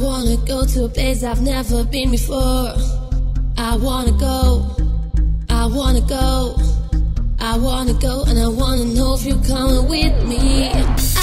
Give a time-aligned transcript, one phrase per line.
[0.00, 2.74] to go to a place I've never been before.
[3.56, 4.66] I wanna go,
[5.48, 6.56] I wanna go,
[7.38, 11.13] I wanna go, and I wanna know if you're coming with me.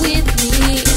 [0.00, 0.87] with me.